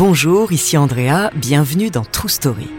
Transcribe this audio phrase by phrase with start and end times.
[0.00, 2.70] Bonjour, ici Andrea, bienvenue dans True Story.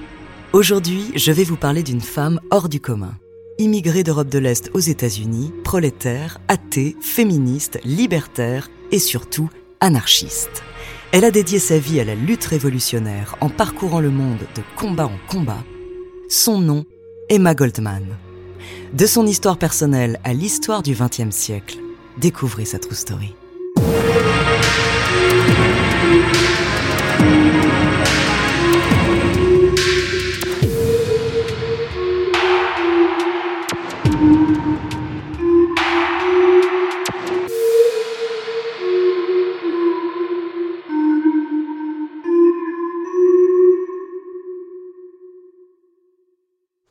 [0.53, 3.13] Aujourd'hui, je vais vous parler d'une femme hors du commun.
[3.59, 10.63] Immigrée d'Europe de l'Est aux États-Unis, prolétaire, athée, féministe, libertaire et surtout anarchiste.
[11.12, 15.05] Elle a dédié sa vie à la lutte révolutionnaire en parcourant le monde de combat
[15.05, 15.63] en combat.
[16.27, 16.85] Son nom,
[17.29, 18.17] Emma Goldman.
[18.93, 21.77] De son histoire personnelle à l'histoire du XXe siècle,
[22.17, 23.35] découvrez sa true story.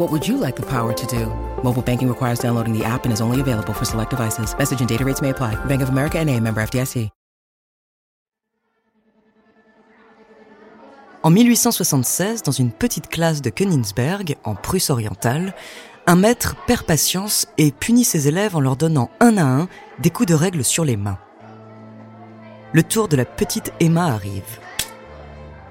[0.00, 1.26] What would you like the power to do?
[1.62, 4.54] Mobile banking requires downloading the app and is only available for select devices.
[4.58, 5.62] Message and data rates may apply.
[5.66, 7.10] Bank of America and a member FDIC.
[11.22, 15.52] En 1876, dans une petite classe de Königsberg, en Prusse orientale,
[16.06, 20.08] un maître perd patience et punit ses élèves en leur donnant un à un des
[20.08, 21.18] coups de règle sur les mains.
[22.72, 24.60] Le tour de la petite Emma arrive.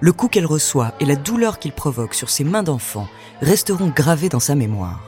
[0.01, 3.07] Le coup qu'elle reçoit et la douleur qu'il provoque sur ses mains d'enfant
[3.41, 5.03] resteront gravés dans sa mémoire.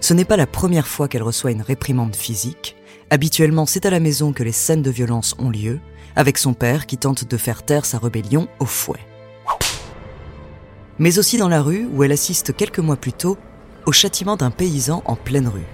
[0.00, 2.76] Ce n'est pas la première fois qu'elle reçoit une réprimande physique.
[3.10, 5.78] Habituellement, c'est à la maison que les scènes de violence ont lieu,
[6.16, 9.00] avec son père qui tente de faire taire sa rébellion au fouet.
[10.98, 13.36] Mais aussi dans la rue où elle assiste quelques mois plus tôt
[13.84, 15.66] au châtiment d'un paysan en pleine rue.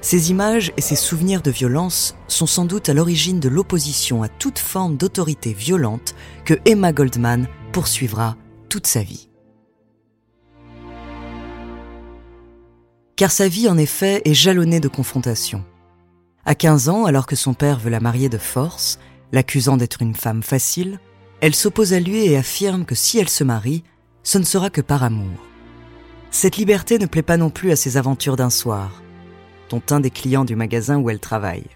[0.00, 4.28] Ces images et ces souvenirs de violence sont sans doute à l'origine de l'opposition à
[4.28, 6.14] toute forme d'autorité violente
[6.44, 8.36] que Emma Goldman poursuivra
[8.68, 9.28] toute sa vie.
[13.16, 15.64] Car sa vie, en effet, est jalonnée de confrontations.
[16.44, 19.00] À 15 ans, alors que son père veut la marier de force,
[19.32, 21.00] l'accusant d'être une femme facile,
[21.40, 23.82] elle s'oppose à lui et affirme que si elle se marie,
[24.22, 25.36] ce ne sera que par amour.
[26.30, 29.02] Cette liberté ne plaît pas non plus à ses aventures d'un soir,
[29.68, 31.66] dont un des clients du magasin où elle travaille.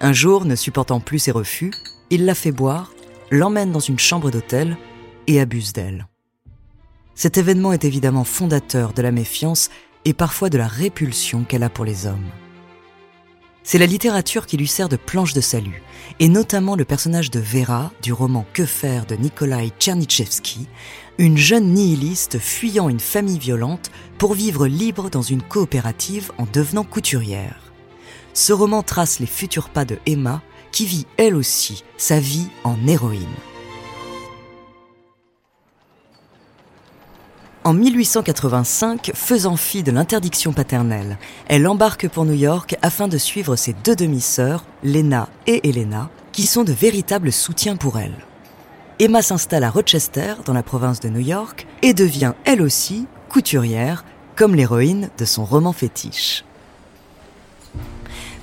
[0.00, 1.72] Un jour, ne supportant plus ses refus,
[2.10, 2.92] il la fait boire,
[3.30, 4.76] l'emmène dans une chambre d'hôtel
[5.26, 6.08] et abuse d'elle.
[7.14, 9.70] Cet événement est évidemment fondateur de la méfiance
[10.04, 12.30] et parfois de la répulsion qu'elle a pour les hommes.
[13.64, 15.82] C'est la littérature qui lui sert de planche de salut,
[16.18, 20.66] et notamment le personnage de Vera du roman Que faire de Nikolai Tchernychevsky,
[21.18, 26.84] une jeune nihiliste fuyant une famille violente pour vivre libre dans une coopérative en devenant
[26.84, 27.72] couturière.
[28.34, 32.76] Ce roman trace les futurs pas de Emma, qui vit elle aussi sa vie en
[32.86, 33.26] héroïne.
[37.64, 43.54] En 1885, faisant fi de l'interdiction paternelle, elle embarque pour New York afin de suivre
[43.54, 48.16] ses deux demi-sœurs, Lena et Elena, qui sont de véritables soutiens pour elle.
[48.98, 54.04] Emma s'installe à Rochester, dans la province de New York, et devient elle aussi couturière,
[54.34, 56.44] comme l'héroïne de son roman fétiche.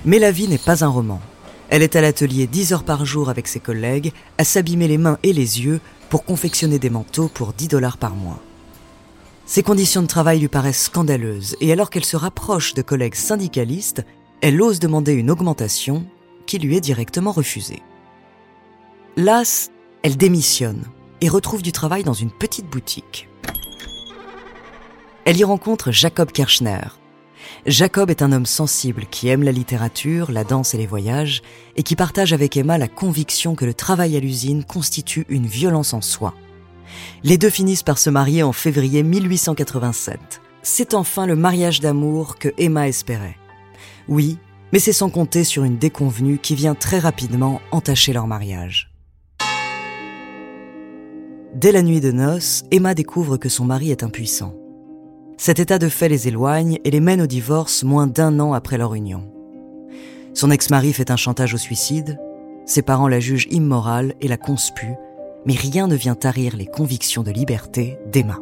[0.06, 1.20] Mais la vie n'est pas un roman.
[1.70, 5.20] Elle est à l'atelier 10 heures par jour avec ses collègues, à s'abîmer les mains
[5.24, 8.40] et les yeux pour confectionner des manteaux pour 10 dollars par mois.
[9.50, 14.06] Ses conditions de travail lui paraissent scandaleuses et alors qu'elle se rapproche de collègues syndicalistes,
[14.42, 16.06] elle ose demander une augmentation
[16.46, 17.82] qui lui est directement refusée.
[19.18, 19.72] Las,
[20.04, 20.84] elle démissionne
[21.20, 23.28] et retrouve du travail dans une petite boutique.
[25.26, 26.88] Elle y rencontre Jacob Kirchner.
[27.66, 31.42] Jacob est un homme sensible qui aime la littérature, la danse et les voyages
[31.76, 35.96] et qui partage avec Emma la conviction que le travail à l'usine constitue une violence
[35.96, 36.36] en soi.
[37.24, 40.42] Les deux finissent par se marier en février 1887.
[40.62, 43.38] C'est enfin le mariage d'amour que Emma espérait.
[44.08, 44.38] Oui,
[44.72, 48.92] mais c'est sans compter sur une déconvenue qui vient très rapidement entacher leur mariage.
[51.56, 54.56] Dès la nuit de noces, Emma découvre que son mari est impuissant.
[55.38, 58.78] Cet état de fait les éloigne et les mène au divorce moins d'un an après
[58.78, 59.32] leur union.
[60.34, 62.20] Son ex-mari fait un chantage au suicide,
[62.66, 64.98] ses parents la jugent immorale et la conspuent,
[65.46, 68.38] mais rien ne vient tarir les convictions de liberté d'Emma.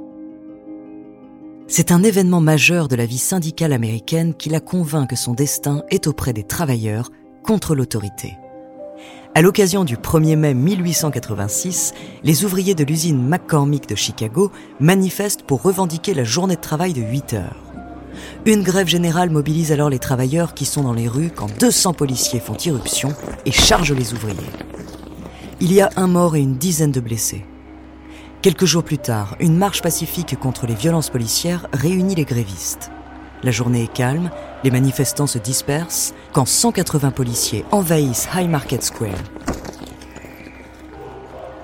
[1.68, 5.84] C'est un événement majeur de la vie syndicale américaine qui la convainc que son destin
[5.90, 7.12] est auprès des travailleurs
[7.44, 8.38] contre l'autorité.
[9.36, 15.62] À l'occasion du 1er mai 1886, les ouvriers de l'usine McCormick de Chicago manifestent pour
[15.62, 17.64] revendiquer la journée de travail de 8 heures.
[18.46, 22.40] Une grève générale mobilise alors les travailleurs qui sont dans les rues quand 200 policiers
[22.40, 23.14] font irruption
[23.46, 24.38] et chargent les ouvriers.
[25.60, 27.44] Il y a un mort et une dizaine de blessés.
[28.44, 32.92] Quelques jours plus tard, une marche pacifique contre les violences policières réunit les grévistes.
[33.42, 34.30] La journée est calme,
[34.64, 39.18] les manifestants se dispersent quand 180 policiers envahissent High Market Square.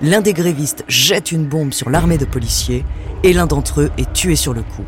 [0.00, 2.84] L'un des grévistes jette une bombe sur l'armée de policiers
[3.22, 4.84] et l'un d'entre eux est tué sur le coup.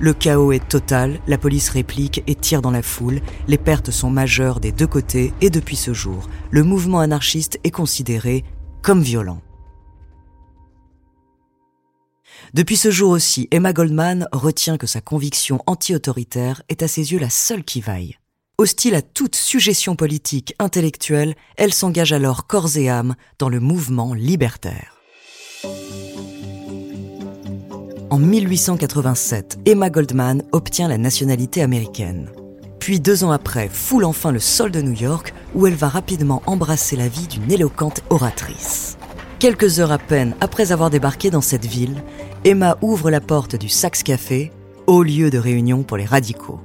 [0.00, 4.10] Le chaos est total, la police réplique et tire dans la foule, les pertes sont
[4.10, 8.44] majeures des deux côtés et depuis ce jour, le mouvement anarchiste est considéré
[8.82, 9.40] comme violent.
[12.54, 17.18] Depuis ce jour aussi, Emma Goldman retient que sa conviction anti-autoritaire est à ses yeux
[17.18, 18.16] la seule qui vaille.
[18.58, 24.14] Hostile à toute suggestion politique, intellectuelle, elle s'engage alors corps et âme dans le mouvement
[24.14, 25.00] libertaire.
[28.14, 32.30] En 1887, Emma Goldman obtient la nationalité américaine.
[32.78, 36.40] Puis deux ans après, foule enfin le sol de New York où elle va rapidement
[36.46, 38.98] embrasser la vie d'une éloquente oratrice.
[39.40, 42.04] Quelques heures à peine après avoir débarqué dans cette ville,
[42.44, 44.52] Emma ouvre la porte du Saxe Café,
[44.86, 46.60] haut lieu de réunion pour les radicaux.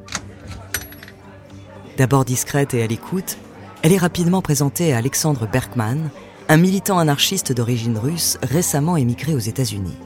[1.98, 3.40] D'abord discrète et à l'écoute,
[3.82, 6.12] elle est rapidement présentée à Alexandre Berkman,
[6.48, 9.98] un militant anarchiste d'origine russe récemment émigré aux États-Unis.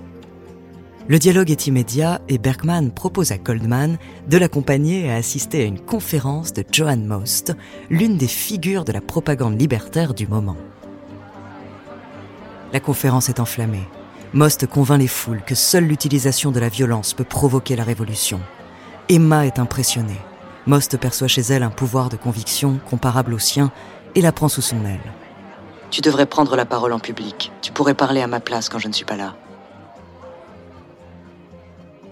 [1.10, 3.98] Le dialogue est immédiat et Berkman propose à Goldman
[4.30, 7.54] de l'accompagner à assister à une conférence de Joan Most,
[7.90, 10.56] l'une des figures de la propagande libertaire du moment.
[12.72, 13.84] La conférence est enflammée.
[14.32, 18.40] Most convainc les foules que seule l'utilisation de la violence peut provoquer la révolution.
[19.10, 20.22] Emma est impressionnée.
[20.68, 23.74] Most perçoit chez elle un pouvoir de conviction comparable au sien
[24.16, 25.12] et la prend sous son aile.
[25.92, 27.52] Tu devrais prendre la parole en public.
[27.62, 29.36] Tu pourrais parler à ma place quand je ne suis pas là.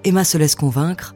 [0.03, 1.13] Emma se laisse convaincre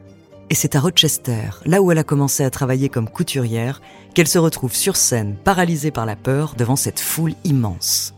[0.48, 3.80] et c'est à Rochester, là où elle a commencé à travailler comme couturière,
[4.14, 8.14] qu'elle se retrouve sur scène, paralysée par la peur devant cette foule immense.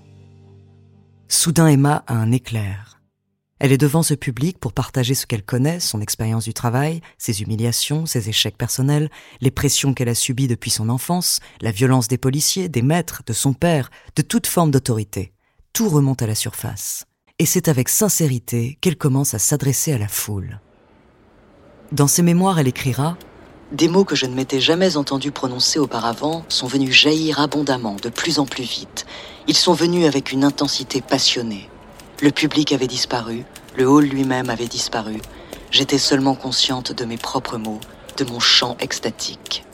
[1.26, 3.00] Soudain, Emma a un éclair.
[3.60, 7.40] Elle est devant ce public pour partager ce qu'elle connaît, son expérience du travail, ses
[7.40, 9.10] humiliations, ses échecs personnels,
[9.40, 13.32] les pressions qu'elle a subies depuis son enfance, la violence des policiers, des maîtres, de
[13.32, 15.32] son père, de toute forme d'autorité.
[15.72, 17.06] Tout remonte à la surface.
[17.38, 20.60] Et c'est avec sincérité qu'elle commence à s'adresser à la foule.
[21.92, 23.16] Dans ses mémoires, elle écrira
[23.70, 28.08] des mots que je ne m'étais jamais entendu prononcer auparavant sont venus jaillir abondamment, de
[28.08, 29.04] plus en plus vite.
[29.46, 31.68] Ils sont venus avec une intensité passionnée.
[32.22, 33.44] Le public avait disparu,
[33.76, 35.18] le hall lui-même avait disparu.
[35.70, 37.80] J'étais seulement consciente de mes propres mots,
[38.16, 39.66] de mon chant extatique.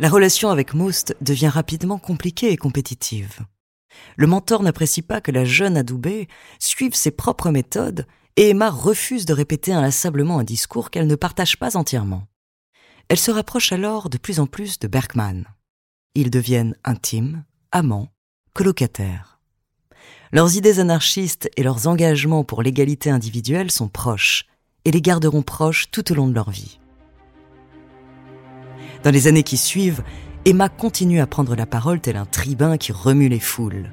[0.00, 3.46] La relation avec Most devient rapidement compliquée et compétitive.
[4.16, 6.28] Le mentor n'apprécie pas que la jeune Adoubé
[6.58, 8.06] suive ses propres méthodes
[8.36, 12.26] et Emma refuse de répéter inlassablement un discours qu'elle ne partage pas entièrement.
[13.08, 15.44] Elle se rapproche alors de plus en plus de Berkman.
[16.14, 18.08] Ils deviennent intimes, amants,
[18.52, 19.40] colocataires.
[20.32, 24.44] Leurs idées anarchistes et leurs engagements pour l'égalité individuelle sont proches
[24.84, 26.78] et les garderont proches tout au long de leur vie.
[29.02, 30.02] Dans les années qui suivent,
[30.48, 33.90] Emma continue à prendre la parole tel un tribun qui remue les foules,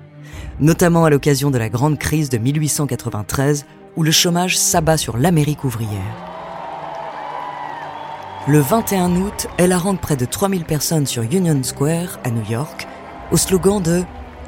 [0.60, 3.66] notamment à l'occasion de la grande crise de 1893
[3.98, 5.90] où le chômage s'abat sur l'Amérique ouvrière.
[8.48, 12.88] Le 21 août, elle arrange près de 3000 personnes sur Union Square, à New York,
[13.32, 14.04] au slogan de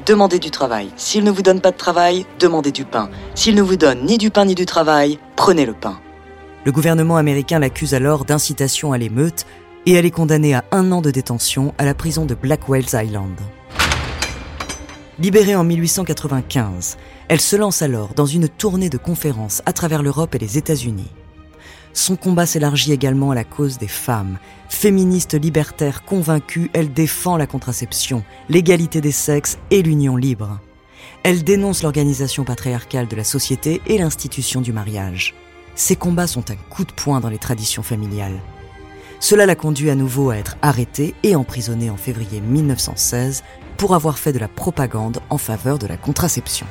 [0.06, 0.92] Demandez du travail.
[0.96, 3.10] S'il ne vous donne pas de travail, demandez du pain.
[3.34, 5.98] S'il ne vous donne ni du pain ni du travail, prenez le pain.
[6.64, 9.44] Le gouvernement américain l'accuse alors d'incitation à l'émeute
[9.86, 13.38] et elle est condamnée à un an de détention à la prison de Blackwell's Island.
[15.18, 20.34] Libérée en 1895, elle se lance alors dans une tournée de conférences à travers l'Europe
[20.34, 21.10] et les États-Unis.
[21.94, 24.38] Son combat s'élargit également à la cause des femmes.
[24.68, 30.60] Féministe libertaire convaincue, elle défend la contraception, l'égalité des sexes et l'union libre.
[31.22, 35.34] Elle dénonce l'organisation patriarcale de la société et l'institution du mariage.
[35.74, 38.40] Ses combats sont un coup de poing dans les traditions familiales.
[39.20, 43.42] Cela l'a conduit à nouveau à être arrêtée et emprisonnée en février 1916
[43.76, 46.66] pour avoir fait de la propagande en faveur de la contraception.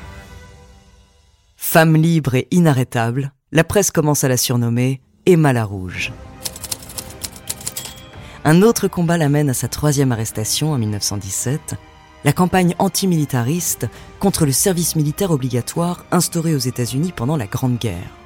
[1.56, 6.14] Femme libre et inarrêtable, la presse commence à la surnommer Emma la Rouge.
[8.44, 11.75] Un autre combat l'amène à sa troisième arrestation en 1917,
[12.24, 13.88] la campagne antimilitariste
[14.20, 18.25] contre le service militaire obligatoire instauré aux États-Unis pendant la Grande Guerre.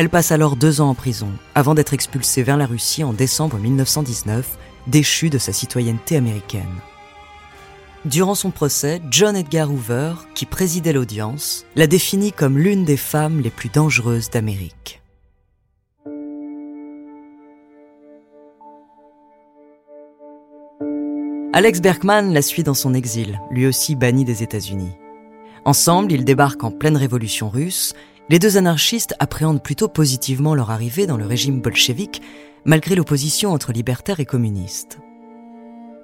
[0.00, 3.58] Elle passe alors deux ans en prison, avant d'être expulsée vers la Russie en décembre
[3.58, 6.72] 1919, déchue de sa citoyenneté américaine.
[8.06, 13.40] Durant son procès, John Edgar Hoover, qui présidait l'audience, la définit comme l'une des femmes
[13.40, 15.02] les plus dangereuses d'Amérique.
[21.52, 24.96] Alex Berkman la suit dans son exil, lui aussi banni des États-Unis.
[25.66, 27.92] Ensemble, ils débarquent en pleine révolution russe.
[28.30, 32.22] Les deux anarchistes appréhendent plutôt positivement leur arrivée dans le régime bolchevique,
[32.64, 35.00] malgré l'opposition entre libertaires et communistes.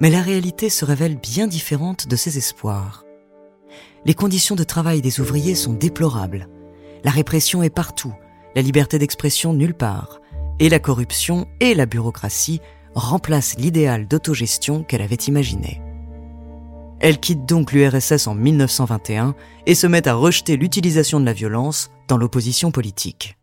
[0.01, 3.05] Mais la réalité se révèle bien différente de ces espoirs.
[4.05, 6.49] Les conditions de travail des ouvriers sont déplorables.
[7.05, 8.13] La répression est partout,
[8.57, 10.21] la liberté d'expression nulle part,
[10.59, 12.61] et la corruption et la bureaucratie
[12.97, 15.81] remplacent l'idéal d'autogestion qu'elle avait imaginé.
[17.01, 19.35] Elle quitte donc l'URSS en 1921
[19.67, 23.37] et se met à rejeter l'utilisation de la violence dans l'opposition politique.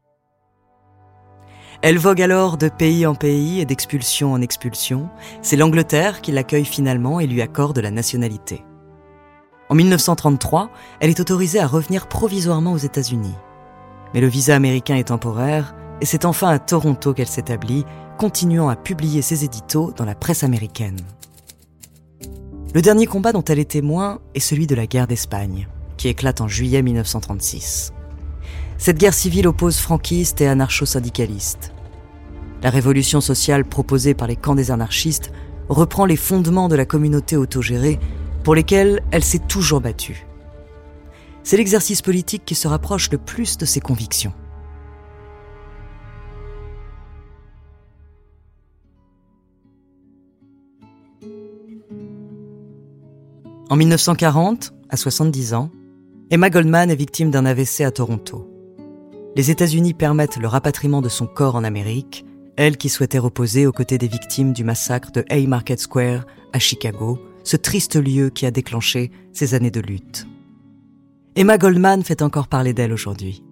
[1.81, 5.09] Elle vogue alors de pays en pays et d'expulsion en expulsion.
[5.41, 8.63] C'est l'Angleterre qui l'accueille finalement et lui accorde la nationalité.
[9.69, 10.69] En 1933,
[11.01, 13.35] elle est autorisée à revenir provisoirement aux États-Unis.
[14.13, 17.85] Mais le visa américain est temporaire et c'est enfin à Toronto qu'elle s'établit,
[18.17, 20.99] continuant à publier ses éditos dans la presse américaine.
[22.73, 26.41] Le dernier combat dont elle est témoin est celui de la guerre d'Espagne, qui éclate
[26.41, 27.93] en juillet 1936.
[28.79, 31.71] Cette guerre civile oppose franquistes et anarcho-syndicalistes.
[32.63, 35.31] La révolution sociale proposée par les camps des anarchistes
[35.69, 37.99] reprend les fondements de la communauté autogérée
[38.43, 40.25] pour lesquels elle s'est toujours battue.
[41.43, 44.33] C'est l'exercice politique qui se rapproche le plus de ses convictions.
[53.73, 55.71] En 1940, à 70 ans,
[56.29, 58.47] Emma Goldman est victime d'un AVC à Toronto.
[59.35, 62.23] Les États-Unis permettent le rapatriement de son corps en Amérique,
[62.55, 67.17] elle qui souhaitait reposer aux côtés des victimes du massacre de Haymarket Square à Chicago,
[67.43, 70.27] ce triste lieu qui a déclenché ces années de lutte.
[71.35, 73.43] Emma Goldman fait encore parler d'elle aujourd'hui.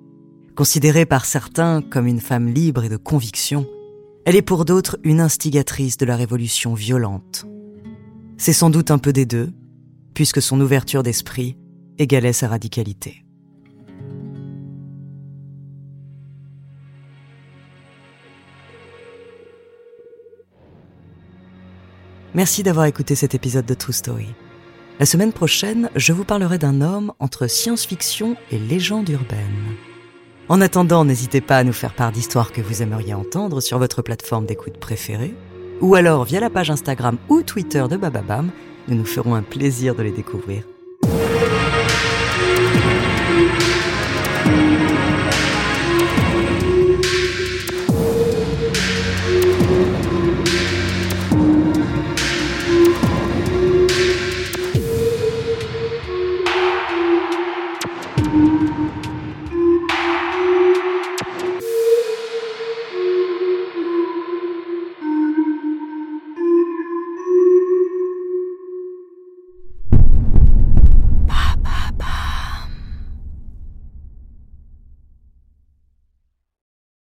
[0.55, 3.65] Considérée par certains comme une femme libre et de conviction,
[4.25, 7.47] elle est pour d'autres une instigatrice de la révolution violente.
[8.37, 9.51] C'est sans doute un peu des deux,
[10.13, 11.57] puisque son ouverture d'esprit
[11.97, 13.25] égalait sa radicalité.
[22.33, 24.27] Merci d'avoir écouté cet épisode de True Story.
[24.99, 29.75] La semaine prochaine, je vous parlerai d'un homme entre science-fiction et légende urbaine.
[30.47, 34.01] En attendant, n'hésitez pas à nous faire part d'histoires que vous aimeriez entendre sur votre
[34.01, 35.33] plateforme d'écoute préférée,
[35.81, 38.49] ou alors via la page Instagram ou Twitter de Bababam,
[38.87, 40.63] nous nous ferons un plaisir de les découvrir.